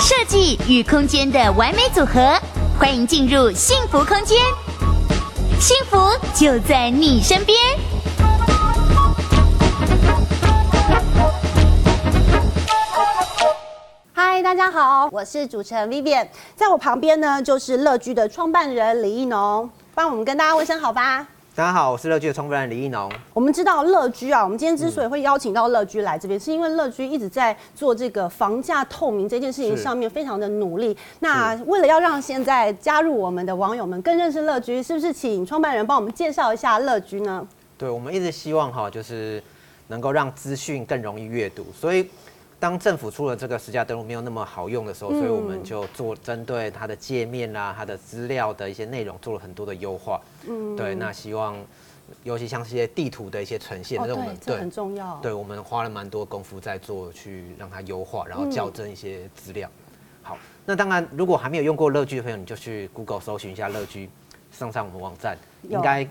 [0.00, 2.36] 设计与空间的完美组合，
[2.78, 4.38] 欢迎进入幸福空间，
[5.60, 5.98] 幸福
[6.34, 7.56] 就在你身边。
[14.12, 16.26] 嗨，大家好，我是主持人 Vivian，
[16.56, 21.26] 在我旁边呢就是乐居的创办人李义农，帮我们跟大家问声好吧。
[21.60, 23.12] 大家好，我是乐居的创办人李义农。
[23.34, 30.96] 我们知道乐居啊，我们今天之所以会邀请到乐居来这边，嗯、是因为乐居一直在做这个房价透明这件事情上面非常的努力。
[31.18, 37.46] 那为了要让现在加入我们的网友们更认识乐居，是不是请创办人帮我们介绍一下乐居呢？
[37.76, 39.42] 对，我们一直希望哈，就是
[39.88, 42.08] 能够让资讯更容易阅读，所以。
[42.60, 50.20] 当政府出了这个实价登录没有那么好用的时候，所以我们就做针对它的界面啦、它的资料的一些内容做了很多的优化。
[50.46, 51.56] 嗯，对，那希望，
[52.22, 55.18] 尤其像一些地图的一些呈现，那我们对很重要。
[55.22, 59.66] 对，我们花了蛮多功夫在做，去让它优化，然后校正一些资料。
[60.22, 64.10] 好，那当然，如果还没有用过乐居的朋友，你就去 Google 搜寻一下乐居，
[64.52, 66.06] 上上我们网站，应该。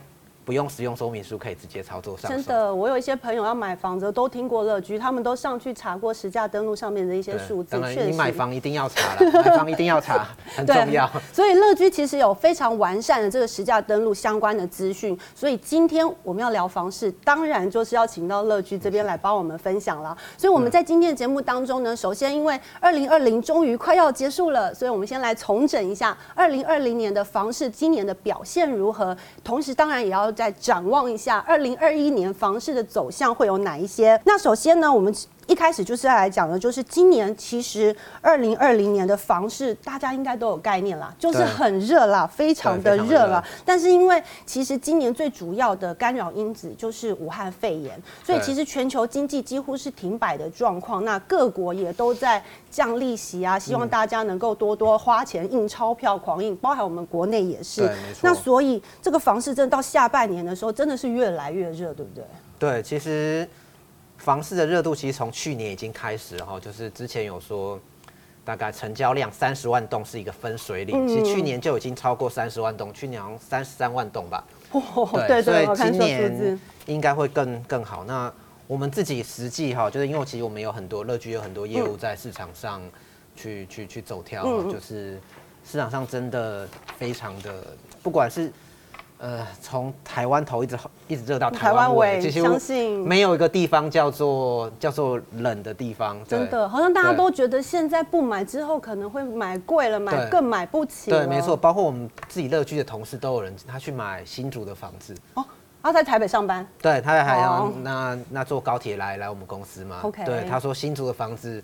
[0.49, 2.31] 不用使用说明书，可以直接操作上。
[2.31, 7.73] 真的，我有一些朋友要买房子，都听过乐居，他们都上去查过实价登录上面的一些数字。
[7.73, 11.07] 当然，你买房一定要查了， 买房一定要查，很重要。
[11.31, 15.15] 所以乐居其实有非常完善的这个实价登录相关的资讯。
[15.35, 20.17] 所以今天我们要聊房市，当然就是要请到乐居这边来帮我们分享了。
[20.35, 30.33] 所以我们在今天的节目当中呢，首先因为二零二零终于快要结束了，所以我们先来重整一下二零二零年的房市今年的表现如何，同时当然也要。
[30.39, 34.17] 再展望一下，二零二一年房市的走向会有哪一些？
[34.23, 35.13] 那首先呢，我们。
[35.49, 43.43] 一开始就是要来讲的，就是今年其实二零二零年的房市，大家应该都有概念啦，就是很热啦，非常的热啦。
[43.65, 51.03] 但是因为其实今年最主要的干扰因子就是武汉肺炎，所以其实全球经济几乎是停摆的状况。
[51.03, 57.89] 那各国也都在降利息啊，希望大家能够多多花钱印钞票狂印，包含我们国内也是。
[58.21, 62.23] 那所以这个房市真的到下半年的时候，真的是越来越热，对不对？
[62.59, 63.49] 对，其实。
[64.19, 67.79] 房市的热度其实从去年已经开始了哈，就是之前有说，
[68.43, 74.43] 大概成交量三十万栋是一个分水岭，其实去年就已经超过三十万栋，去年好像三十三万栋吧。
[75.27, 78.03] 对，所以今年应该会更更好。
[78.03, 78.31] 那
[78.67, 82.81] 我们自己实际哈，就是因为其实我们有很多乐居有很多业务在市场上
[83.35, 85.19] 去去去走跳，就是
[85.65, 87.63] 市场上真的非常的，
[88.03, 88.51] 不管是。
[89.19, 96.17] 呃，从台湾头一直一直热到台湾尾，其实相信没有一个地方叫做叫做冷的地方。
[96.25, 101.11] 真的，好像大家都觉得现在不买之后可能会买贵了，买更买不起。
[101.11, 105.13] 对，没错，包括我们自己乐居的同事都有人他去买新竹的房子。
[105.33, 105.45] 哦，
[105.83, 106.65] 他在台北上班。
[106.81, 109.97] 对，他在海洋，那那坐高铁来来我们公司嘛。
[110.03, 110.23] OK。
[110.23, 111.61] 对，他说新竹的房子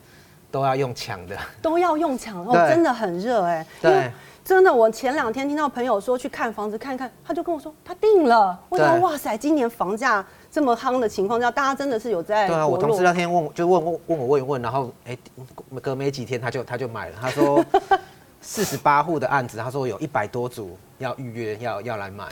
[0.51, 3.65] 都要用抢的，都要用抢，哦，真的很热哎。
[3.81, 4.11] 对。
[4.45, 8.57] 真的，我前两天听到朋友说去看房子看看，他就跟我说他定了。
[8.69, 12.47] 我想哇塞，今年房价这么夯的情况下，大家真的是有在。
[12.47, 15.17] 对啊，我同事那天问，就问问问我问一问，然后哎，
[15.81, 17.16] 隔没几天他就他就买了。
[17.19, 17.66] 他说
[18.39, 22.25] 四十八户的案子，他说有一百多组要预约要要来买。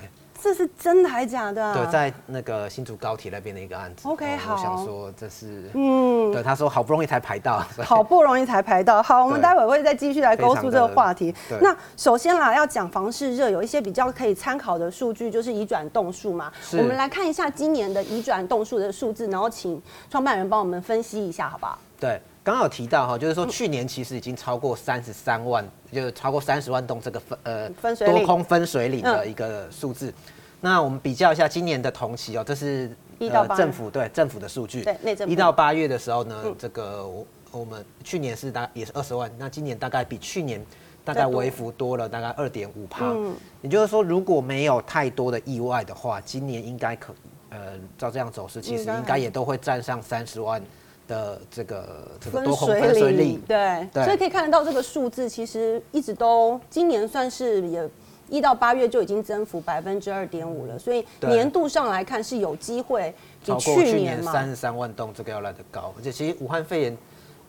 [0.44, 1.74] 这是真的还是假的？
[1.74, 4.06] 对，在那个新竹高铁那边的一个案子。
[4.09, 4.56] OK，好。
[4.56, 9.02] 我想说这是，嗯，对，他说好不容易才排到，好不容易才排到。
[9.02, 11.34] 好，我们待会会再继续来勾出这个话题。
[11.62, 16.52] 那首先啦，要讲房市热，有一些比较可以参考的数据，就是移转栋数嘛。
[16.74, 21.80] 我们来看一下今年的移转栋数的数字，然后请创办人帮我们分析一下，好不好？
[21.98, 22.22] 对。
[22.44, 27.70] 刚刚有提到哈，就是说去年其实已经超过三十三万，就是超过三十万栋这个分呃
[28.06, 30.14] 多空分水岭的一个数字。
[30.59, 34.86] 那我们比较一下今年的同期哦，这是呃政府对政府的数据，
[35.26, 40.62] 一到八月的时候呢，这个我我们去年是大也是二十万，那今年大概比去年
[41.06, 43.14] 大概微幅多了大概二点五趴。
[43.62, 47.14] 也就是说，如果没有太多的意外的话，今年应该可
[47.52, 47.58] 呃
[47.98, 50.62] 照这样走势，其实应该也都会站上三十万。
[51.07, 57.89] 的这个这个多空分水岭，对，对，所以可以看得到这个数字，其实一直都今年算是也
[58.29, 63.13] 一到八月就已经增幅百分之二点五了，所以年度上来看是有机会
[63.45, 66.97] 比去年三十三万栋这个要来得高，而且其实武汉肺炎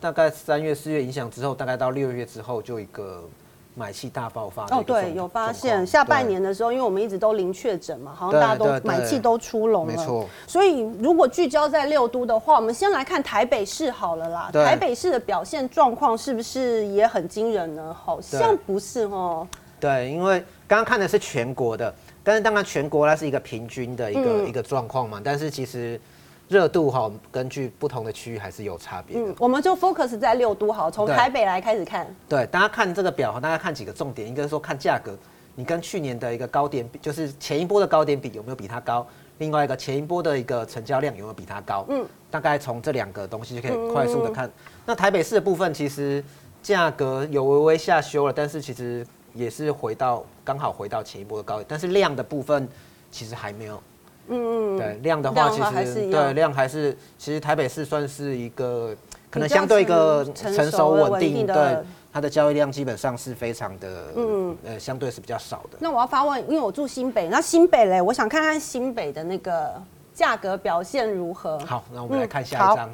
[0.00, 3.22] 大概三月四月影响之后，大概到六月之后就一个。
[3.74, 10.26] 买气大爆发哦，对，有发现下半年的时候，因为我们一直都零确诊嘛，好像大家都买气都出笼了，没错。
[10.46, 14.50] 所以如果聚焦在六都的话，我们先来看台北市好了啦。
[14.52, 17.92] 台北市的表现状况是不是也很惊人呢？
[17.92, 19.46] 好像不是哦。
[19.80, 20.38] 对，因为
[20.68, 21.92] 刚刚看的是全国的，
[22.22, 26.00] 但是当然全国它是一个平均的一个、嗯、一个状况嘛，但是其实
[26.48, 29.16] 热度哈，根据不同的区域还是有差别。
[29.18, 32.06] 嗯，我们就 focus 在六都好，从台北来开始看。
[32.28, 35.16] 对，大家看这个表，大家看几个重点，一个是说看价格，
[35.54, 39.06] 你跟去年的一个高点比，就是前一波的高点比有没有比它高？
[39.38, 41.84] 另外一个前一波的一个成交量有没有比它高？
[41.88, 44.46] 嗯，大概从这两个东西就可以快速的看。
[44.46, 44.52] 嗯、
[44.86, 46.22] 那台北市的部分，其实
[46.62, 52.68] 价格有微微下修了，但是其实也是回到刚好回到前一波的高点，但是量的部分
[53.10, 53.82] 其实还没有。
[54.28, 58.94] 嗯嗯，对量的话，其实对量还是，其实台北市算是一个
[59.30, 61.78] 可能相对一个成熟稳定，对
[62.12, 65.76] 它的交易量基本上是非常的，嗯呃，相对是比较少的。
[65.80, 69.74] 那我要发问，因为我住新北，那新北嘞，我想看看新北的那个
[70.14, 71.58] 价格表现如何。
[71.60, 72.90] 好，那我们来看下一张。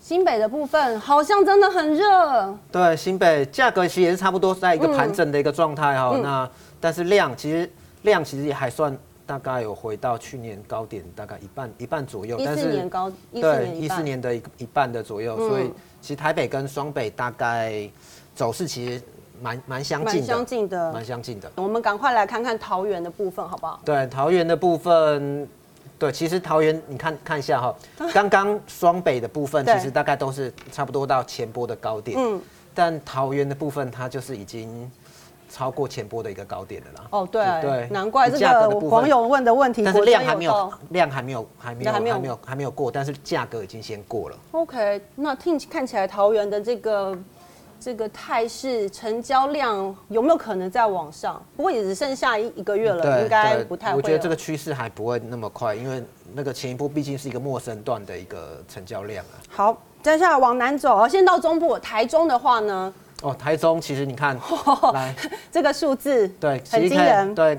[0.00, 2.58] 新北的部分好像真的很热。
[2.72, 6.18] 对，新北价格其实也是差不多在一个盘整的一个状态哈。
[6.22, 7.70] 那但是量其实
[8.02, 8.98] 量其实也还算。
[9.30, 12.36] 大概有回到去年高点，大概一半一半左右。
[12.36, 15.36] 一四年高，对，一四年的一一半的左右。
[15.36, 17.88] 所以其实台北跟双北大概
[18.34, 19.00] 走势其实
[19.40, 21.48] 蛮蛮相近的，相近的，蛮相近的。
[21.54, 23.80] 我们赶快来看看桃园的部分，好不好？
[23.84, 25.48] 对，桃园的部分，
[25.96, 27.72] 对，其实桃园你看看一下哈，
[28.12, 32.42] 刚刚双北的部分其实大概都是差不多到前波的高点，嗯，
[32.74, 34.90] 但桃园的部分它就是已经。
[35.50, 37.06] 超过前波的一个高点的啦。
[37.10, 44.36] 哦，对对，难怪这个网友问的问题，但是量还没有，量还没有，还没有，还没有，还没有，过，但是价格已经先过了。
[44.52, 47.18] OK，那听看起来桃园的这个
[47.80, 51.42] 这个态势，成交量有没有可能再往上？
[51.56, 53.96] 不过也只剩下一一个月了，应该不太会。
[53.96, 56.02] 我觉得这个趋势还不会那么快，因为
[56.32, 59.34] 那个前一波毕竟是一个陌生段的一个成交量啊。
[59.48, 62.92] 好，接下来往南走，先到中部，台中的话呢？
[63.22, 65.14] 哦，台中其实你看，哦、来。
[65.52, 67.58] 这个数字，对，很惊人，对，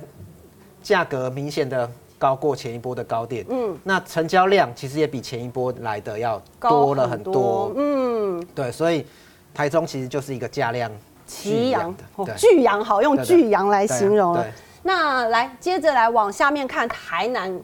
[0.81, 9.05] 价格明显的高过前一波的高点，嗯，那成交量其实也比前一波来的要多了很多，多嗯，对，所以
[9.53, 10.89] 台中其实就是一个价量
[11.27, 11.93] 齐扬
[12.25, 14.33] 的，巨扬好用巨扬来形容。
[14.33, 17.61] 对，那来接着来往下面看台南，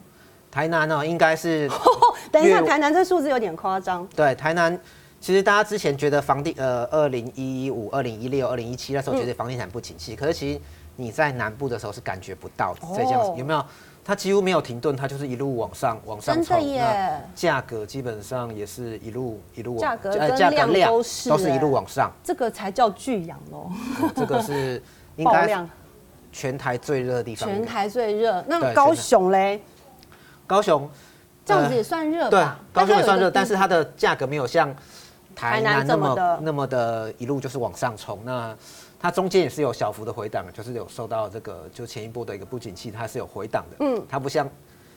[0.52, 4.78] 台南呢、哦、应该是、哦，等一下，台南这数字有点夸张，对，台南。
[5.20, 10.60] 其实大家之前觉得房地呃，二零一五、二零一六、二零一七那时候觉得房地产不景气，嗯、可是其实
[10.96, 13.64] 你在南部的时候是感觉不到的，这样子有没有？
[14.04, 16.74] 它几乎没有停顿，它就是一路往上往上冲。
[16.76, 22.10] 那价格基本上也是一路一路往，价格跟量都是、欸、都是一路往上。
[22.24, 23.70] 这个才叫巨阳哦。
[24.16, 24.82] 这个是
[25.16, 25.66] 应该
[26.32, 27.46] 全台最热的地方。
[27.46, 29.60] 全台最热，那高雄嘞？
[30.46, 30.88] 高雄
[31.44, 32.58] 这样子也算热吧？
[32.72, 34.74] 对，高雄也算热，但是它的价格没有像。
[35.38, 38.52] 台南那么那么的一路就是往上冲，那
[38.98, 43.76] 它中间也是有小幅的回档，就是有受到这个就前一波的一个不景气，它是有回档的。
[43.78, 44.48] 嗯，它不像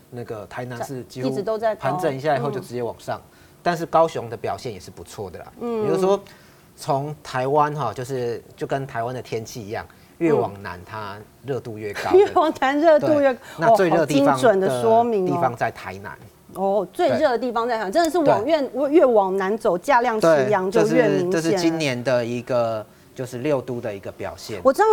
[0.10, 3.22] 那个台南是几乎一直都在盘整一下以后就直接往上，
[3.62, 5.54] 但是高雄的表现也是不错的啦。
[5.60, 6.20] 嗯，比如说
[6.76, 9.86] 从台湾哈，就是就跟台湾的天气一样，
[10.18, 13.40] 越往南它热度越高， 越往南热度越高。
[13.58, 16.18] 那最热地方的说明地方在台南。
[16.56, 17.90] 哦，最热的地方在哪？
[17.90, 21.32] 真的是往越越往南走，价量齐扬就越明显。
[21.32, 24.60] 这是今年的一个，就是六都的一个表现。
[24.64, 24.86] 我知道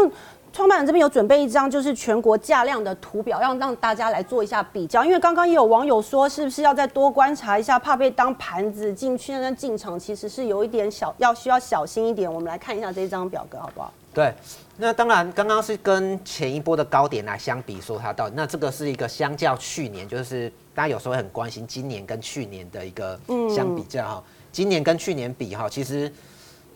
[0.52, 5.04] 创办人这边有准备一张，就是全国价量的图表，让让大家来做一下比较。
[5.04, 9.32] 因为刚刚也有网友说，是不是要再多观察一下，怕被当盘子进去？
[9.34, 12.32] 那进场其实是有一点小，要需要小心一点。
[12.32, 13.92] 我们来看一下这张表格，好不好？
[14.14, 14.32] 对，
[14.78, 20.50] 那当然刚刚是跟前一波的高点来相比，说它到那这个是一个相较去年，就是。
[20.78, 23.18] 大家有时候会很关心今年跟去年的一个
[23.52, 26.08] 相比较哈，今年跟去年比哈，其实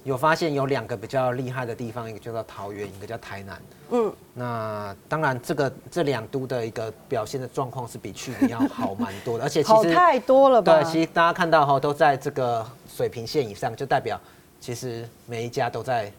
[0.02, 3.62] 有发现有两个比较厉害的地方，一个叫做桃园，一个叫台南。
[3.92, 10.82] 嗯，那当然这个这两都的一个表现的状况是比去年要好蛮多的，而且其实太多了吧？
[10.82, 14.20] 对，其实大家看到哈都在这个水平线以上，就代表
[14.58, 16.12] 其实每一家都在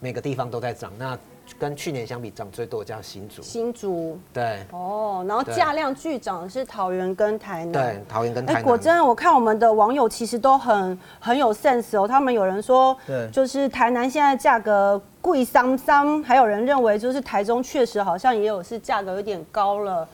[0.00, 0.92] 每个地方都在涨。
[0.98, 1.18] 那
[1.58, 3.40] 跟去年相比，涨最多的叫新竹。
[3.40, 7.72] 新竹，对，哦，然后价量巨涨的是桃园跟台南。
[7.72, 8.60] 对，桃园跟台南。
[8.60, 12.06] 哎，果真，我看我们的网友其实都很很有 sense 哦。
[12.06, 20.06] 他们有人说，对，就是台南现在价格贵桑桑，还有人认为就是台中确实好像也有是价格有点高了。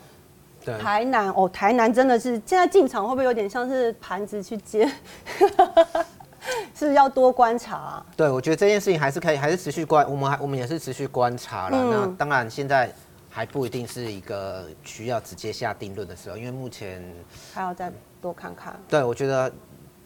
[0.64, 4.88] 对，台南哦，台南真的是现在进场会不会有点像是盘子去接？
[6.74, 8.06] 是要多观察啊。
[8.16, 11.76] 对，我觉得这件事情还是可以，还是持续观，我们还我们也是持续观察了。
[11.78, 12.92] 嗯、那当然，现在
[13.28, 17.02] 还不一定是一个需要直接下定论的时候，因为目前
[17.52, 18.74] 还要再多看看。
[18.88, 19.50] 对，我觉得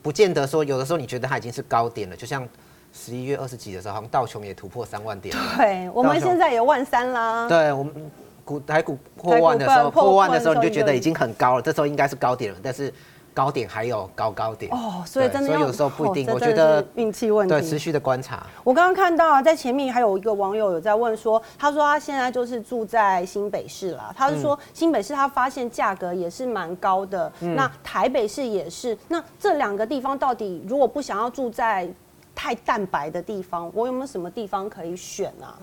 [0.03, 2.49] 不见得说，有的时候你觉得它已经是高点了，就像
[2.93, 5.37] 十一月二十几的时候，好像道琼也突破三万点。
[5.57, 7.49] 对，我们现在也万三啦。
[7.49, 8.11] 对，我们
[8.45, 12.93] 股台股破万的时候，破万的时候你就觉得已经很高了，这时候应该是高点了，但是。
[13.39, 14.69] 高点还有高高点。
[14.73, 18.45] 哦，所以真的所以有时候不一定，哦、我觉得运气问题，对，持续的观察。
[18.65, 31.89] 我刚刚看到啊，在前面还有一个网友有在问说，他说他现在就是住在新北市啦，他是说新北市他发现价格也是蛮高的，嗯、那台北市也是，那这两个地方到底如果不想要住在
[32.35, 35.55] 太蛋白的地方，我有没有什么地方可以选啊？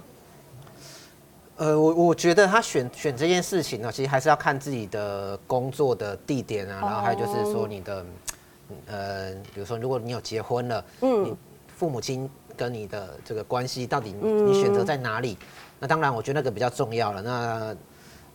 [1.58, 8.06] 呃，我我觉得他选选这件事情呢，其实还是要看自己的工作的地点啊，然后还有就是说你的，
[8.88, 11.36] 呃，比如说如果你有结婚了，嗯，你
[11.78, 15.38] 父母亲跟你的这个关系到底你选择在哪里？
[15.80, 17.22] 那当然，我觉得那个比较重要了。
[17.22, 17.76] 那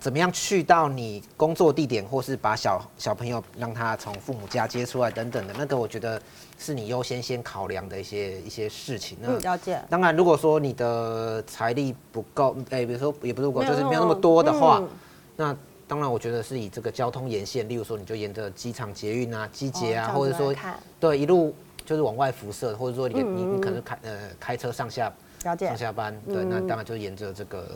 [0.01, 6.21] 怎么样去到你工作地点，或是把小小朋友让他从父母家接出来等等的，那个我觉得
[6.59, 9.19] 是你优先先考量的一些一些事情。
[9.21, 9.79] 那了解。
[9.91, 14.89] 当然，如果说你的财力不够，哎、欸，比如说也不是不够，就是没有那么多的话，嗯、
[15.37, 20.55] 那当然我觉得是以这个交通沿线，例如说你就沿着机场捷运啊、机捷啊，哦、或者说
[20.99, 21.55] 对一路
[21.85, 25.13] 就是往外辐射，或者说你你你可能开呃开车上下
[25.45, 27.67] 了解上下班，对，嗯、那当然就沿着这个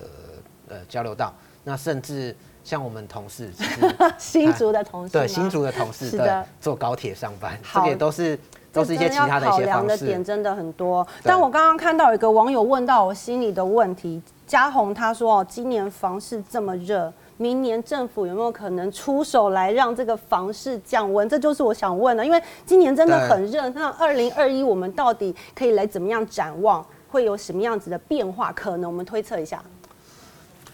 [0.69, 1.31] 呃交流道。
[1.65, 3.51] 那甚至像我们同事，
[4.19, 8.39] 新竹的同事，对新竹的同事，对坐高铁上班，这个也都是
[8.73, 9.89] 都是一些其他的一些方式。
[9.89, 21.29] 的点真的很多，但我刚刚看到有一个网友问到我心里的问题，嘉宏他说哦，今年房市这么热，明年政府有没有可能出手来让这个房市降温？
[21.29, 26.85] 这就是我想问的，因为今年真的很热，那二零二一我们到底可以来怎么样展望？
[27.09, 28.53] 会有什么样子的变化？
[28.53, 29.63] 可能我们推测一下。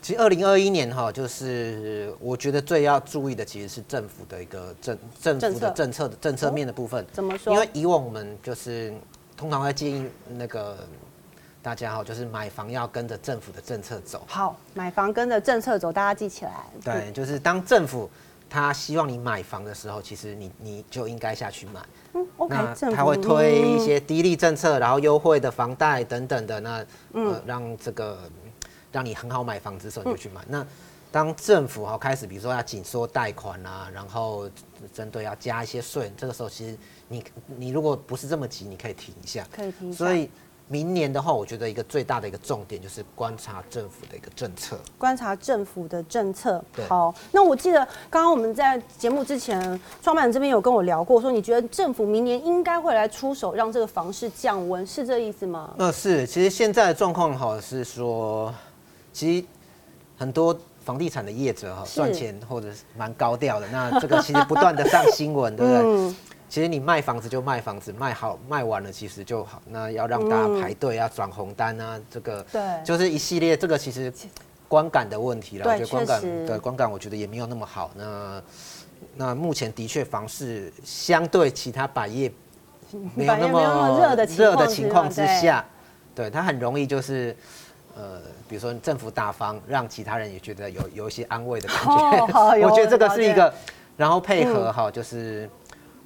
[0.03, 7.05] 其实二零二一年哈，就是我觉得最要注意的，其实是政府的一个政政府的政策的政策面的部分。
[7.13, 7.53] 怎么说？
[7.53, 8.93] 因为以往我们就是
[9.37, 10.79] 通常会建议那个
[11.63, 14.23] 大家哈，就是买房要跟着政府的政策走。
[14.27, 16.65] 好，买房跟着政策走，大家记起来。
[16.83, 18.09] 对，就是当政府
[18.49, 21.81] 他希望你买房的时候，其实你你就应该下去买。
[22.15, 22.57] 嗯，OK。
[22.57, 28.19] 那他会推一些低利政策，然后优惠的房贷等等的，那呃让这个。
[28.93, 30.41] 让你很好买房子的时候，你就去买。
[30.43, 30.67] 嗯、那
[31.13, 34.49] 当政府哈开始，比如说要紧缩贷款啊，然后
[34.95, 36.77] 针对要加一些税，这个时候其实
[37.09, 37.25] 你
[37.57, 39.45] 你如果不是这么急，你可以停一下。
[39.51, 39.93] 可以停。
[39.93, 40.31] 所以
[40.69, 44.79] 明年的话，我觉得一个最大的一个重点就是观察政府的一个政策。
[44.99, 46.65] 观察政府的政策。
[46.77, 46.87] 对。
[46.87, 49.61] 好，那我记得刚刚我们在节目之前，
[50.01, 55.75] 创办人这边有跟我聊过，说你觉得政府明年应该会来出手，让这个房市降温，是这意思吗？
[55.77, 56.25] 那是。
[56.25, 58.55] 其实现在的状况好是说。
[59.13, 59.47] 其实
[60.17, 65.83] 很多房地产的业者哈赚钱或者是蛮高调的，那这个其实不断的上新闻，对不对？
[65.83, 66.17] 嗯、
[66.49, 69.61] 其实你卖房子就卖房子，卖好卖完了其实就好。
[69.69, 74.13] 那要让大家排队啊转红单啊，这个对，就是一系列这个其实
[74.69, 75.71] 观感的问题了。
[75.71, 77.91] 我觉得观感对观感，我觉得也没有那么好。
[77.95, 78.43] 那
[79.17, 82.33] 那目前的确房市相对其他百业
[83.15, 85.65] 没有那么热的热的情况之下，
[86.15, 87.37] 对它很容易就是。
[88.01, 91.93] 呃，比如说政府大方，让其他人也觉得有有一些安慰的感觉。
[92.33, 93.53] Oh, 我觉得这个是一个，
[93.95, 95.49] 然后配合哈，就是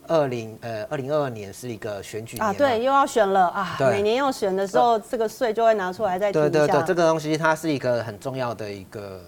[0.08, 3.90] 二零呃二零二二年是一个选举年啊，对，又要选了啊，对。
[3.92, 6.32] 每年要选的时候，这个税就会拿出来再。
[6.32, 9.20] 对对对，这个东西它是一个很重要的一个，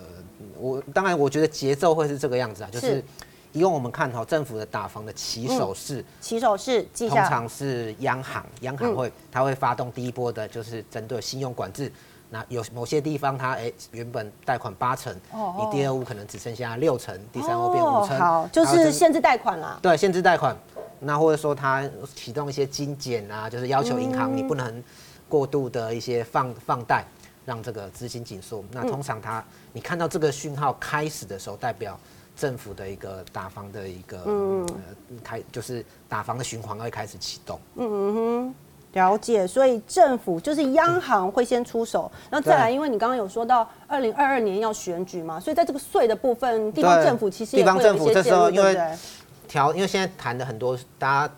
[0.59, 3.01] 我当然我觉得节奏会是这个样子啊，就是。
[3.53, 11.91] 以往我们看哈，政府的打房的起手式，起手式通常是央行，央行会它会发动第一波的，就是针对信用管制。
[12.29, 19.79] 那有某些地方，它哎原本贷款八成，你第二屋可能只剩下六成，第三屋变五成，好，就是限制贷款啦。
[19.81, 20.57] 对，限制贷款。
[20.99, 24.83] 那或者说它启动一些精简啊，就是要求银行你不能
[25.29, 27.05] 过度的一些放放贷，
[27.45, 28.65] 让这个资金紧缩。
[28.73, 31.99] 那通常它你看到这个讯号开始的时候，代表
[32.35, 34.67] 政府的一个打房的一个嗯
[35.23, 37.61] 开，就是打房的循环会开始启动。
[37.77, 38.55] 嗯嗯哼。
[38.93, 48.15] 了解，所以政府就是央行会先出手，然后再来，因为你刚刚有说到二零二二年要选举嘛，所以在这个税的部分，地方政府其实也会有一些介入，对不对？
[48.15, 48.97] 地方政府这时候因为
[49.47, 51.35] 调，因为现在谈的很多，大家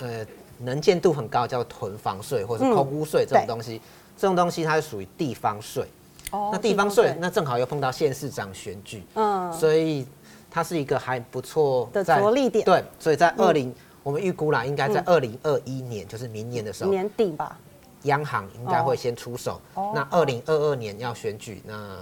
[0.00, 0.24] 呃
[0.60, 3.82] 能见度很高，叫囤房税或者空屋税这种东西，
[4.16, 5.86] 这种东西它是属于地方税。
[6.30, 10.06] 哦，那地方税那正好又碰到县市长选举，嗯，所以
[10.50, 12.64] 它是一个还不错的着力点。
[12.64, 13.74] 对，所以在二零。
[14.04, 17.58] 我们预估啦，应该在二零二一年，嗯、就是明年的时候，年底吧，
[18.02, 19.60] 央行应该会先出手。
[19.74, 21.98] 哦、那二零二二年要选举，那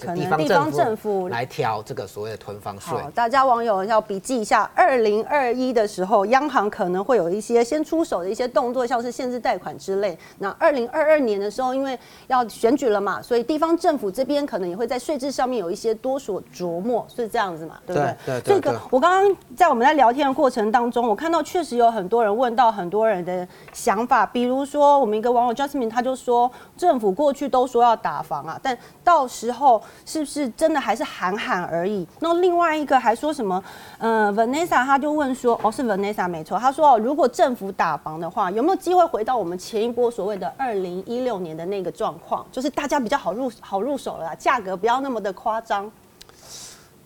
[0.00, 2.96] 可能地方政府来调这个所谓的囤房税。
[3.14, 10.18] 大家网友要笔记一下，二零二一的时候，央行可能会有一些先出手的一些动作，像是限制贷款之类。
[10.38, 17.78] 那二零二二年的时候，因为要选举了嘛，所以地方政府这边可能也会在税制上面有一些多所琢磨，是这样子嘛？
[17.86, 18.16] 对不对？
[18.24, 18.54] 对对，对。
[18.54, 32.06] 这个我刚刚在我们在聊天的过程当中，我看到确实有很多人问到很多人的想法，比如说我们一个网友 Jasmine 他就说，政府过去都说要打房啊，但到时候是不是真的还是喊喊而已？
[32.20, 33.62] 那另外一个还说什么？
[33.98, 45.90] 嗯、呃，Vanessa 他就问说，哦，是 Vanessa 没错，他说哦如果政府打房的话，有没有机会回到我们前一波所谓的二零一六年的那个状况，就是大家比较好入好入手了啦，价格不要那么的夸张。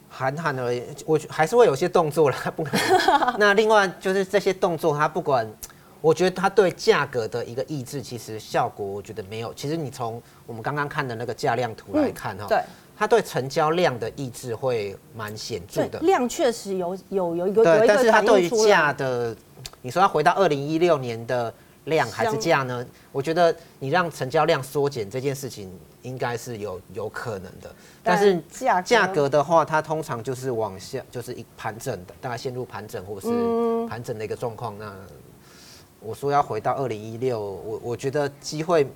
[0.09, 3.35] 喊喊而已，我还是会有些动作啦，不可能。
[3.37, 5.45] 那另外就是这些动作，他不管，
[6.05, 9.55] 我觉得它对价格的一个抑制，其实效果我觉得没有。
[9.55, 12.63] 其实你从我们刚刚看的那个价量图来看哈、嗯，对，
[12.95, 15.99] 它对成交量的抑制会蛮显著的。
[16.01, 19.35] 量确实有有有一个，对，有一个但是它对于价的，
[19.81, 21.53] 你说要回到二零一六年的。
[21.85, 22.83] 量还是价呢？
[23.13, 25.71] 我觉得你让成交量缩减这件事情
[26.01, 27.71] 应该是有有可能的，
[28.03, 33.29] 但是价价格的话，它通常就是往下，就是一盘整的，大概陷入盘整或是
[33.87, 34.75] 盘整的一个状况。
[34.79, 34.95] 那
[36.05, 38.87] 我说要回到二零一六，我我觉得机会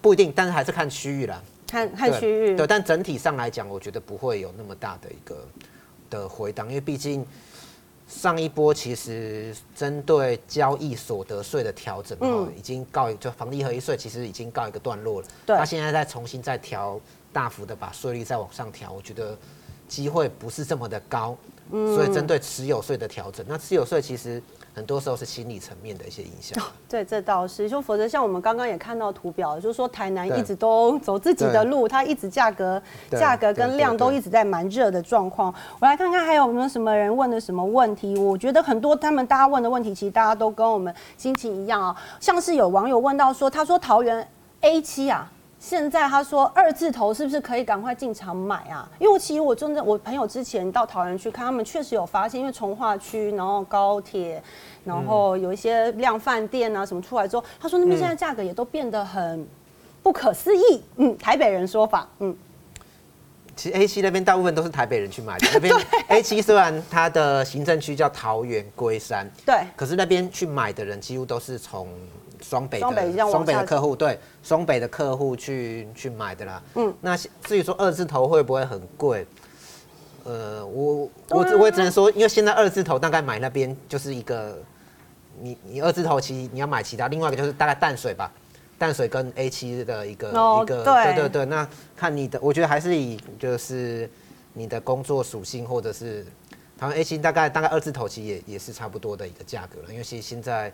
[0.00, 2.56] 不一定，但是还是看区域啦，看看区域。
[2.56, 5.46] 对，但整体上来讲，我觉得不会有那么大的一个
[6.10, 7.26] 的回档，因为毕竟。
[8.12, 15.28] 上一波其实针对交易所得税的调整，嗯，已经告就房地合一税其实已经告一个段落了。
[15.46, 17.00] 对，他现在再重新再调，
[17.32, 19.38] 大幅的把税率再往上调，我觉得
[19.86, 21.38] 机会不是这么的高。
[21.70, 24.42] 嗯，所以针对持有税的调整，那持有税其实。
[24.80, 26.58] 很多时候是心理层面的一些影响。
[26.88, 35.54] 对，这倒是，就否则像我们刚刚也看到图表，就是说台南一直都走自己的路，它一直价格价格跟量都一直在蛮热的状况。
[35.78, 38.16] 我来看看还有没有什么人问的什么问题？
[38.16, 41.94] 我觉得很多他们大家问的问题，其实大家都跟我们心情一样啊。
[42.18, 44.26] 像是有网友问到说，他说桃园
[44.62, 45.30] A 七啊。
[45.60, 48.88] 现在他说二字头是不是可以赶快进场买啊？
[48.98, 54.42] 因为我其实我真的我朋友之前到桃园去看，他们确实有发现，因为从化区，然后高铁，
[54.84, 59.46] 然后有一些量饭店啊什么出来之后，他说那边现在价格也都变得很
[60.02, 60.82] 不可思议。
[60.96, 62.34] 嗯，台北人说法，嗯，
[63.54, 65.46] 其实 A 七那边大部分都是台北人去买的。
[65.52, 65.74] 那边
[66.08, 71.86] A 七虽然它的行政区叫桃园龟山，对，可是那边去买的人几乎都是从。
[72.40, 76.62] 双北的双北的客户，对双北的客户去去买的啦。
[76.74, 79.26] 嗯，那至于说二字头会不会很贵？
[80.24, 84.58] 呃，我我我也只能说，因为现在二字头大概买那边就是一个，
[85.40, 88.30] 你你二字头其实你要买其他，另外一个就是大概淡水吧，
[88.78, 91.44] 淡水跟 A 七的一个一个，对对对。
[91.46, 94.08] 那看你的，我觉得还是以就是
[94.52, 96.24] 你的工作属性，或者是
[96.78, 100.72] 台湾 A 七大概大概二字头其实也也是差不多的一个价格了，因为其实现在。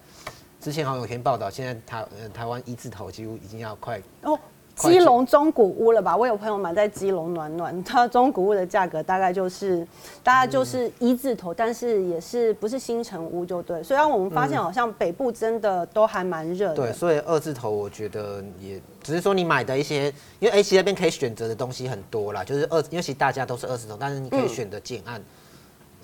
[0.67, 4.37] 之前好像有篇报道，现在台呃台湾一字头几乎已经要快哦，
[4.75, 6.17] 基隆中古屋了吧？
[6.17, 9.87] 我有朋友买在基隆暖暖，它中古屋的价格大概就是
[10.25, 13.81] 大概就是一字头，但是也是不是新城屋就对。
[13.81, 16.75] 虽然我们发现好像北部真的都还蛮热的。
[16.75, 25.23] 对，所以二字头我觉得也只是说你买的一些，因为 A 七那边可以选择的东西很多啦，就是二，因为其实大家都是二字头，但是你可以选择建案。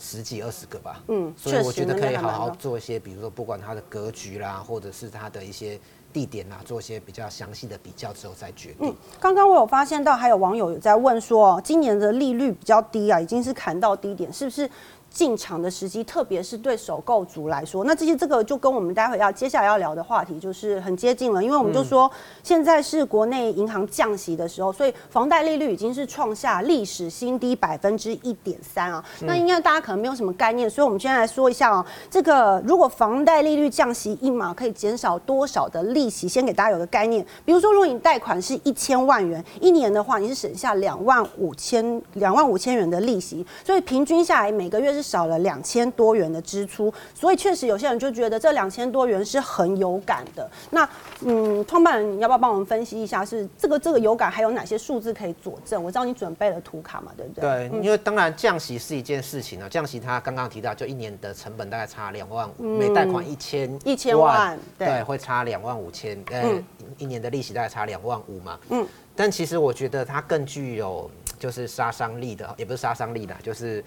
[0.04, 5.78] 十几二十个吧，嗯，所以我觉得可以好好做一些，比如说不管它的格局啦，或者是它的一些
[6.12, 8.88] 地点啦，做一些比较详细的比较之后再决定。
[8.88, 14.68] 嗯，刚刚我有发现到还有网友有在问说，今年的利率比较低啊，已经是砍到低点，是不是？
[15.12, 22.10] 进场的时机，特别是对首购族来说，那这些这个就跟我们待会要接下来要聊的话题就是很接近了，因为我们就说
[22.42, 29.04] 现在是国内银行降息的时候，所以房贷利率已经是创下历史新低百分之一点三啊。
[29.20, 37.22] 那应该大家可能没有什么概念，所以我们今天来说一下哦，这个如果房贷利率降息一码可以减少多少的利息，先给大家有个概念。
[37.44, 45.01] 比如说，如果你贷款是一千万元，一年的话你是省下两万五千两万五千元的利息，所以平均下来每个月是。
[45.02, 50.48] 少了两千多元的支出，所以确实有些人就觉得这两千多元是很有感的。
[50.70, 50.88] 那
[51.20, 55.82] 嗯，创办人你要不要帮我们分析一下，是这个这个有感还有哪些数字可以佐证？
[55.82, 57.68] 我知道你准备了图卡嘛，对不对？
[57.68, 66.62] 对，因为当然降息是一件事情啊，降息它刚刚提到，就一年的成本大概差两万五，每贷款一千一千万，对，会差两万五千，呃，
[66.98, 68.58] 一年的利息大概差两万五嘛。
[68.70, 68.86] 嗯，
[69.16, 73.82] 但其实我觉得它更具有就是杀伤力的，也不是杀伤力的，就是。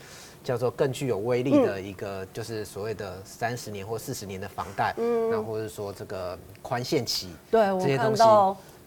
[0.45, 8.21] 叫做更具有威力的一个，就是所谓的三十年或四十年的房贷，嗯，那或者说这个宽限期，对，这些东西，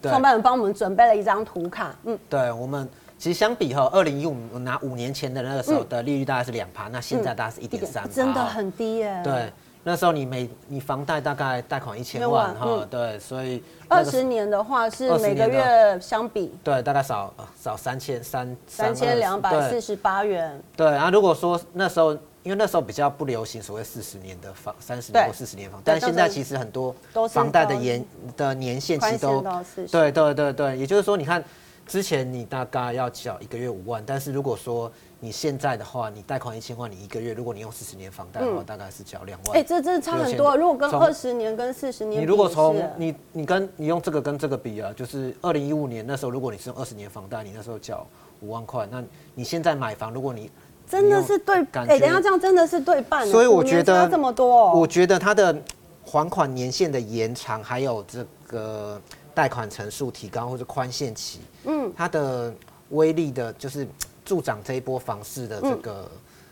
[0.01, 9.21] 创办人帮我们准备了一张图卡，嗯，对我们其实相比哈，二零一五拿五年前的那个时候的利率大概是两趴，那现在大概是一点三，真的很低耶。
[9.21, 9.51] 对，
[9.89, 20.61] 那时候你每你房贷大概贷款一千万哈，对，所以二十年的话是每个月相比，对，大概少少三千三三千两百四十八元。
[20.75, 20.85] 对。
[20.85, 26.95] 然啊，如果说那时候，因为那时候比较不流行所谓四十年的房，三十年或四十年房，但现在其实很多
[27.27, 28.05] 房贷的延
[28.37, 29.43] 的年限其实都
[29.91, 31.43] 对对对对，也就是说你看。
[31.89, 39.57] 之前你大概要缴一个月五万，但是如果说你现在的话，你贷款一千万，你一个月如果你用四十年房贷的话，大概是缴两万。
[39.57, 40.55] 哎，这真的差很多。
[40.55, 48.05] 如果跟二十年跟四十年，你如果从你你跟你用这个跟这个比啊，就是二零一五年那时候，如果你是用二十年房贷，你那时候缴
[48.41, 50.51] 五万块，那你现在买房，如果你
[50.87, 53.27] 真的是对，哎，等一下这样真的是对半。
[53.27, 55.57] 所以我觉得这么多，我觉得它的
[56.05, 59.01] 还款年限的延长，还有这个。
[59.39, 62.53] 贷款成数提高或者宽限期，嗯，它的
[62.89, 63.87] 威力的，就是
[64.25, 66.11] 助长这一波房市的这个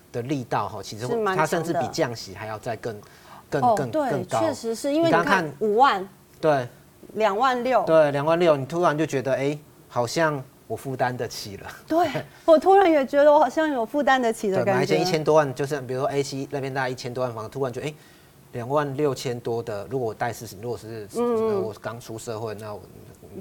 [0.09, 2.95] 的力道哈，其实它甚至比降息还要再更
[3.49, 4.39] 更更更高。
[4.39, 6.07] 确实是因为你看五万，
[6.39, 6.65] 对，
[7.15, 11.69] 两万六，对，两万六，你突然就觉得哎，好像我负担得起了。
[11.85, 12.07] 对，
[12.45, 14.73] 我突然也觉得我好像有负担得起的感觉。
[14.75, 17.93] 买一间一千多万，就是比如说 A 七那边大概一千多万房，突然觉得哎。
[18.57, 21.07] 两万六千多的，如果我贷四十，如果是
[21.61, 22.81] 我刚出社会，那我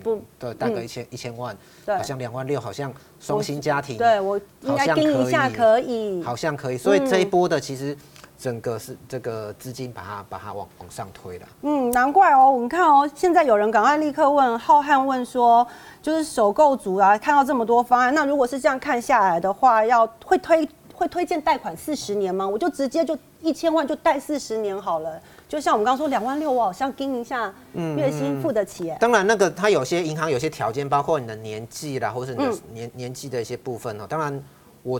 [0.05, 7.97] 不对贷个一千一千万，好像两万六，好像双薪家庭，对我应该盯一下可以，好像可以，所以这一波的其实
[8.39, 11.49] 整个是这个资金把它把它往往上推了。
[11.63, 15.67] 嗯，难怪哦，我们看哦，现在有人赶快立刻问浩瀚问说，
[16.03, 20.69] 就是首购族啊，看到这么多方案，那如果是这样看下来的话，要会推。
[20.97, 22.49] 会推荐贷款四十年吗？
[22.49, 25.21] 我就直接就一千万就贷四十年好了。
[25.47, 28.91] 就像我们刚刚说两万六，我好像盯一下，月薪付得起。
[28.99, 34.07] 当然，那个它有些银行有些条件，包括你的年纪啦，或者是你的年、嗯、年纪的一些部分哦。
[34.09, 34.43] 当然
[34.83, 34.99] 我，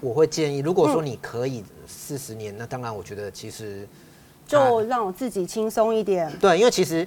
[0.00, 3.86] 我我会建议，如果说你可以四十年，那当然我觉得其实
[4.46, 6.32] 就让我自己轻松一点。
[6.40, 7.06] 对，因为其实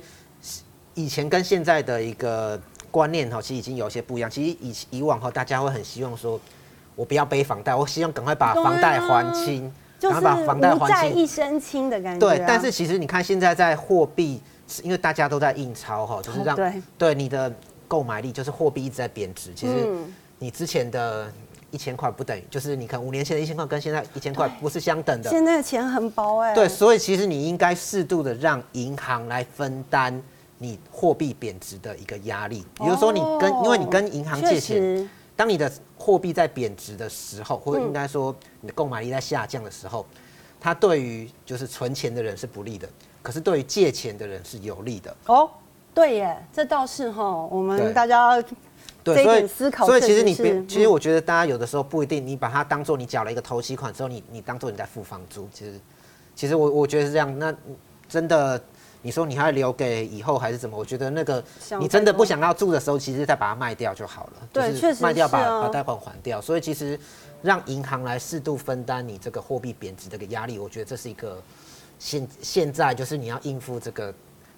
[0.94, 4.30] 以前跟现在的一个观念哈，其实已经有些不一样。
[4.30, 6.40] 其实以以往哈，大家会很希望说。
[6.98, 12.28] 我不要背房贷，我希望赶快把房贷还清，然后把房贷还清，一身轻的感觉。
[12.28, 14.42] 对，但是其实你看现在在货币，
[14.82, 17.54] 因为大家都在印钞哈，就是让对对你的
[17.88, 19.52] 购买力，就是货币一直在贬值。
[19.56, 19.88] 其实
[20.40, 21.32] 你之前的
[21.70, 25.30] 一千块不等于，就是你看五年前的一千块跟现在一千块不是相等的。
[25.30, 26.56] 现在的钱很薄哎。
[26.56, 30.20] 对，所以其实你应该适度的让银行来分担
[30.58, 32.66] 你货币贬值的一个压力。
[32.74, 35.08] 比如说你跟，因为你跟银行借钱。
[35.38, 40.04] 当你的货币在贬值的时候，或者应该说你的购买力在下降的时候，
[40.60, 42.90] 它对于就是存钱的人是不利的，
[43.22, 45.16] 可是对于借钱的人是有利的。
[45.28, 45.50] 哦，
[45.94, 48.44] 对耶，这倒是哈，我们大家
[49.04, 49.86] 这一点思考。
[49.86, 50.34] 所以其实你
[50.68, 55.80] 其实我觉得大家有的时候不一定，你把它当做你缴了一个头期款之后，你你当做你在付房租，其实
[56.36, 57.38] 其实我我觉得是这样。
[57.38, 57.56] 那
[58.10, 58.60] 真的。
[59.02, 60.78] 你说你还要留给以后还是怎么？
[60.78, 61.44] 我觉得那个
[61.80, 64.34] 你真的不想要住的时候，其实再把它卖掉就好了。
[64.52, 66.42] 对，确实卖掉把把贷款还掉。
[66.42, 67.00] 所以其实
[67.42, 71.42] 让银行来适度分担你这个货币贬值这个压力，我觉得这是一个
[72.00, 74.14] 现现在就是你要应付这个。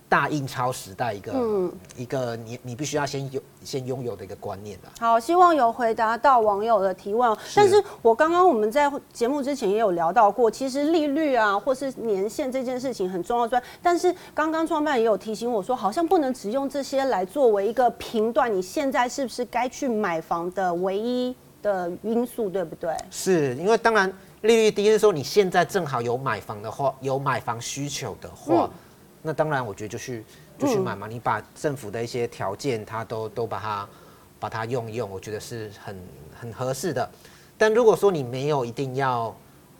[0.10, 4.90] 大印钞时代一个、嗯、一个你你必须要先有先拥有的一个观念的。
[5.00, 7.32] 好，希望有回答到网友的提问。
[7.46, 13.48] 是但是我刚刚我们在节目之前也有聊到过，其实利率啊或是年限这件事情很重要。
[13.48, 22.96] 专但是刚刚创办也有提醒我说，好像不能只用这些来作为一个评断你现在是不是该去买房的唯一的因素，对不对？
[23.12, 28.66] 是因为当然利率低是说你现在正好有买房的话，有买房需求的话。
[28.66, 28.70] 嗯
[29.22, 30.24] 那当然，我觉得就去
[30.58, 31.08] 就去买嘛。
[31.08, 33.90] 你把政府的一些条件，它都都把它
[34.40, 36.00] 把它用一用，我觉得是很
[36.40, 37.10] 很合适的。
[37.58, 39.36] 但如果说你没有一定要，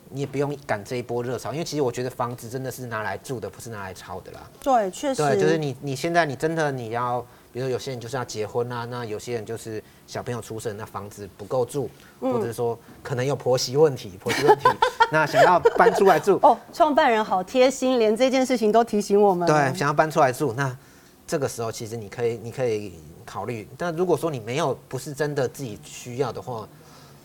[0.10, 4.50] 你也不用赶这一波热潮，因为其实我觉得房子真的是拿来住的，不是拿来炒的啦。
[4.62, 5.22] 对，确实。
[5.22, 7.26] 对，就是你你现在你真的你要。
[7.52, 14.68] 比如说有些人就是要结婚啊，那有些人就是小朋友出生，那房子不够住，或者说可能有婆媳问题，婆媳问题，
[15.12, 16.38] 那想要搬出来住。
[16.44, 19.48] 哦，创办人好贴心，连这件事情都提醒我们。
[19.48, 20.78] 对，想要搬出来住，那
[21.26, 22.94] 这个时候其实你可以，你可以
[23.26, 23.68] 考虑。
[23.76, 26.68] 但如果说你没有，不是真的自己需要的话，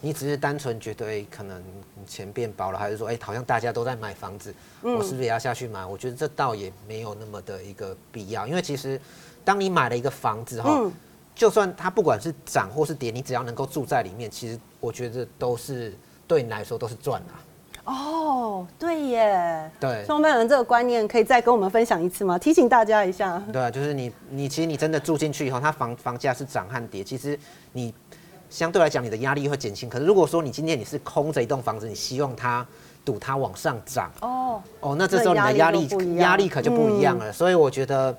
[0.01, 1.63] 你只是单纯觉得，哎，可能
[2.07, 5.85] 钱变薄了，还是说，哎，好像大家都在买房子，我是不是也要下去买？
[5.85, 8.99] 我觉得这倒也没有那么的一个必要，因为其实。
[9.45, 10.91] 当你买了一个房子哈，嗯、
[11.35, 15.95] 就算它不管是涨或是跌，你只要能够住在里面，其实我觉得都是
[16.27, 17.37] 对你来说都是赚啊。
[17.85, 19.71] 哦，对耶。
[19.79, 20.03] 对。
[20.07, 22.39] 创办人这个观念可以再跟我们分享一次吗？
[22.39, 23.43] 提醒大家一下。
[23.53, 27.39] 对啊，就是你你其实你真的住进去以后，它房房价是涨和跌，其实
[27.73, 27.93] 你
[28.49, 29.87] 相对来讲你的压力会减轻。
[29.91, 32.67] 可是如果说你今天你是空着一栋房子，你希望它
[33.05, 37.29] 赌它往上涨，哦哦，那这时候你的压力压力可就不一样了。
[37.29, 38.17] 嗯、所以我觉得。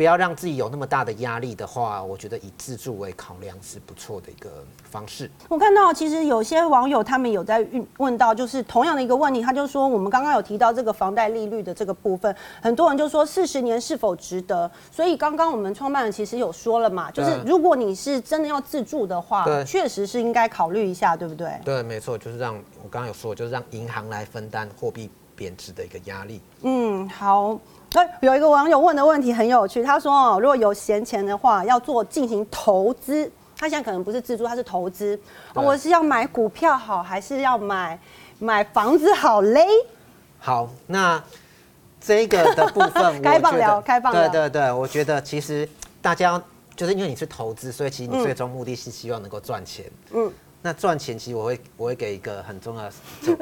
[0.00, 5.30] 不要让自己有那么大的压力的话，我觉得以自助为考量是不错的一个方式。
[5.46, 14.70] 我看到其实有些网友他们有在问到，就是同样的一个问题，他就说我们刚刚有提到这个房贷利率的这个部分，很多人就说四十年是否值得？
[14.90, 21.52] 所以刚刚我们创办人其实有说了嘛，就是如果你是真的要自住的话，确实是应该考虑一下，对不对？
[21.62, 26.40] 对，没错，就是让我刚刚有说，就是让银行来分担货币贬值的一个压力。
[26.62, 27.60] 嗯，好。
[27.94, 35.18] 哎，有一个网友问的问题很有趣，他说哦，如果有闲钱的话，要做进行投资，他现在可能不是自住，他是投资。
[35.54, 37.98] 我是要买股票好，还是要买
[38.38, 39.66] 买房子好嘞？
[40.38, 41.20] 好，那
[42.00, 44.28] 这个的部分， 开放聊，开放聊。
[44.28, 45.68] 对对对，我觉得其实
[46.00, 46.40] 大家
[46.76, 49.84] 就是因为你是投资，所以其实你最终目的是希望能够赚钱。
[50.12, 52.88] 嗯，那赚钱其实我会我会给一个很重要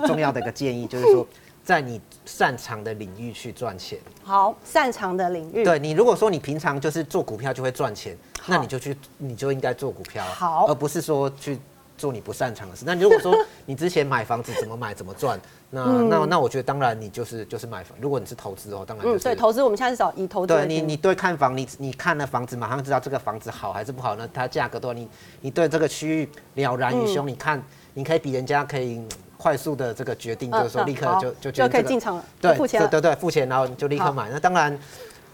[0.07, 1.27] 重要的一个建议，就是说。
[1.69, 3.99] 在你擅长的领域去赚钱。
[4.25, 5.63] 好，擅长的领域。
[5.63, 10.25] 对你，如果说你平常就是做股票就会赚钱，那你就去，你就应该做股票。
[10.25, 11.59] 好，而不是说去
[11.99, 12.85] 做你不擅长的事。
[12.87, 17.99] 那如果说你之前买房子怎么买怎么赚， 那那那我觉得当然你就是就是买房。
[18.01, 19.25] 如果你是投资哦，当然就是。
[19.25, 20.55] 对，投资我们现在是找以投资。
[20.55, 25.07] 对你，你对看房，你你看了房子马上知道这个房子好还是不好，呢它价格多少，你
[25.43, 29.07] 你对这个区域了然于胸，你看你可以比人家可以。
[29.39, 34.29] 快速的这个决定就是说，立刻就就就可以进场了，对，付钱，对对对，付钱然后你就立刻买。
[34.31, 34.77] 那当然，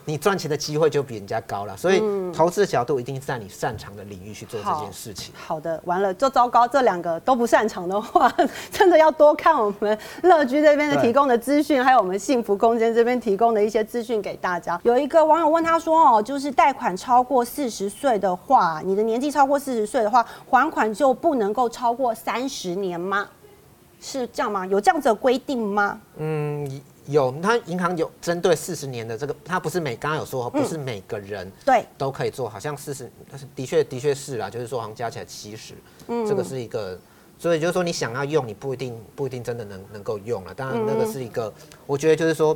[0.05, 1.75] 你赚钱的机会就比人家高了。
[1.75, 5.33] 所以投资的角度一定是在你擅长的领域去做这件事情。
[5.35, 8.31] 好的，完了就糟糕，这两个都不擅长的话，
[8.71, 14.79] 真的要多看我们乐居这边的提供的资讯，还有我们幸福空间这边提供的一些资讯给大家。
[14.83, 23.27] 有一个网友问他说：“哦，就是贷款超过四十岁的话，你的年纪超过四十岁的话，还款就不能够超过三十年吗？”
[24.05, 24.67] 是这样吗？
[24.67, 25.99] 有这样子的规定吗？
[26.19, 27.35] 嗯，有。
[27.43, 35.73] 它银行有针对四十年的这个，它不是每刚刚有说，不是每个人对都可以做，好像四十，但是的确的确是啦，就是说好像加起来七十，
[36.09, 36.99] 嗯，这个是一个，
[37.39, 40.53] 所以就是说你想要用，你不一定不一定真的能能够用了。
[40.53, 41.51] 当然那个是一个，
[41.87, 42.55] 我觉得就是说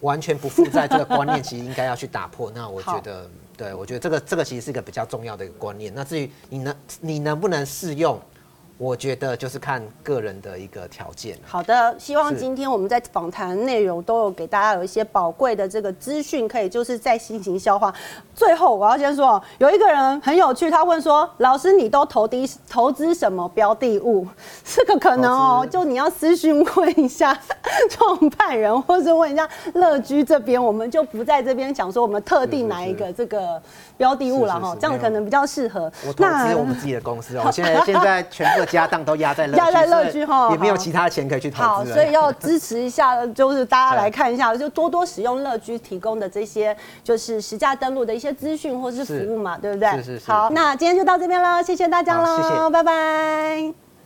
[0.00, 2.50] 完全不负债这个观念，其实应该要去打破。
[2.52, 5.94] 那我觉得，对我觉得这个这个其实是一个比较重要的一个观念。
[5.94, 8.20] 那至于你能你能不能适用？
[8.76, 11.38] 我觉得就是看个人的一个条件。
[11.46, 17.94] 好的，希望今天我们在访谈内容都有给大家有一些宝贵的这个资讯，可以就是在进行消化。
[18.34, 24.26] 最后我要先说，有一个人很有趣，他问说：“老师，你都投低投资什么标的物？”
[24.66, 27.38] 这个可能哦，就你要私讯问一下
[27.88, 33.62] 创办人，或者问一下乐居这边，我们就不在这边讲说我们特定哪一个这个
[33.96, 35.84] 标的物了哈，这样可能比较适合。
[36.04, 38.63] 我投资我们自己的公司哦， 现在现在全部。
[38.64, 41.62] 家当都压在乐压在乐居哈，也没有其他钱可以去投资。
[41.62, 49.90] 好，所以要支持一下， 就是大家来看一下，就多多使用乐居提供的这些，就是实价登录的一些资讯或是服务嘛，对不对？
[49.96, 50.30] 是是是。
[50.30, 53.93] 好，那今天就到这边了，谢谢大家喽，谢谢，拜拜。